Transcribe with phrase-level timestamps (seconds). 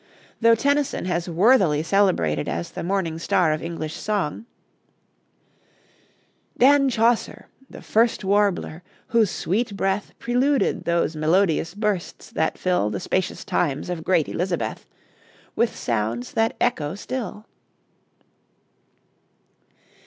[0.39, 4.47] Though Tennyson has worthily celebrated as the morning star of English song
[6.57, 12.99] "Dan Chaucer, the first warbler, whose sweet breath Preluded those melodious bursts that fill The
[12.99, 14.87] spacious times of great Elizabeth
[15.55, 17.45] With sounds that echo still."